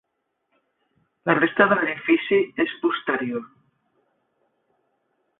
[1.29, 3.43] La resta de l’edifici és posterior.